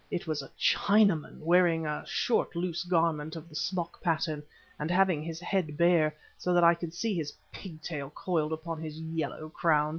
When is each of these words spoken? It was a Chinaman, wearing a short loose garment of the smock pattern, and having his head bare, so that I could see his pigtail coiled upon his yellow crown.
It 0.09 0.25
was 0.25 0.41
a 0.41 0.49
Chinaman, 0.59 1.37
wearing 1.41 1.85
a 1.85 2.03
short 2.07 2.55
loose 2.55 2.83
garment 2.85 3.35
of 3.35 3.49
the 3.49 3.53
smock 3.53 4.01
pattern, 4.01 4.41
and 4.79 4.89
having 4.89 5.21
his 5.21 5.39
head 5.39 5.77
bare, 5.77 6.15
so 6.39 6.55
that 6.55 6.63
I 6.63 6.73
could 6.73 6.95
see 6.95 7.13
his 7.13 7.33
pigtail 7.51 8.09
coiled 8.09 8.51
upon 8.51 8.81
his 8.81 8.99
yellow 8.99 9.49
crown. 9.49 9.89